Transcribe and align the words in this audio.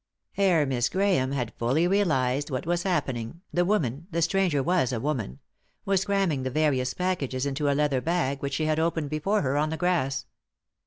Ere 0.35 0.65
Miss 0.65 0.89
Grahame 0.89 1.35
had 1.35 1.53
fully 1.59 1.87
realised 1.87 2.49
what 2.49 2.65
was 2.65 2.81
hap 2.81 3.05
pening, 3.05 3.41
the 3.53 3.63
woman— 3.63 4.07
the 4.11 4.23
stranger 4.23 4.63
was 4.63 4.91
a 4.91 4.99
woman— 4.99 5.37
was 5.85 6.05
cramming 6.05 6.41
the 6.41 6.49
various 6.49 6.95
packages 6.95 7.45
into 7.45 7.69
a 7.69 7.75
leather 7.77 8.01
bag 8.01 8.41
which 8.41 8.55
she 8.55 8.65
had 8.65 8.79
opened 8.79 9.11
before 9.11 9.43
her 9.43 9.57
on 9.57 9.69
the 9.69 9.77
grass. 9.77 10.25